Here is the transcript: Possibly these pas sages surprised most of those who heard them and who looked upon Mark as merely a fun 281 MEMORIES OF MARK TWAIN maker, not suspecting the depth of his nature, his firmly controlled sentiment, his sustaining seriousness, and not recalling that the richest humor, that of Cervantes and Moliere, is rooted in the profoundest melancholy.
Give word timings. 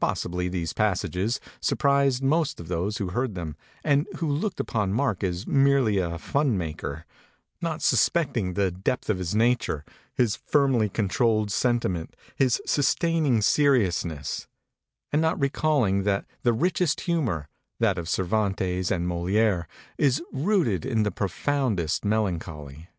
Possibly 0.00 0.48
these 0.48 0.74
pas 0.74 1.00
sages 1.00 1.40
surprised 1.62 2.22
most 2.22 2.60
of 2.60 2.68
those 2.68 2.98
who 2.98 3.08
heard 3.08 3.34
them 3.34 3.56
and 3.82 4.06
who 4.18 4.28
looked 4.28 4.60
upon 4.60 4.92
Mark 4.92 5.24
as 5.24 5.46
merely 5.46 5.96
a 5.96 6.18
fun 6.18 6.58
281 6.58 6.58
MEMORIES 6.58 6.96
OF 7.00 7.00
MARK 7.00 7.02
TWAIN 7.02 7.02
maker, 7.02 7.06
not 7.62 7.82
suspecting 7.82 8.52
the 8.52 8.70
depth 8.70 9.08
of 9.08 9.16
his 9.16 9.34
nature, 9.34 9.82
his 10.12 10.36
firmly 10.36 10.90
controlled 10.90 11.50
sentiment, 11.50 12.14
his 12.36 12.60
sustaining 12.66 13.40
seriousness, 13.40 14.46
and 15.10 15.22
not 15.22 15.40
recalling 15.40 16.02
that 16.02 16.26
the 16.42 16.52
richest 16.52 17.00
humor, 17.00 17.48
that 17.80 17.96
of 17.96 18.10
Cervantes 18.10 18.90
and 18.90 19.08
Moliere, 19.08 19.66
is 19.96 20.20
rooted 20.34 20.84
in 20.84 21.02
the 21.02 21.10
profoundest 21.10 22.04
melancholy. 22.04 22.90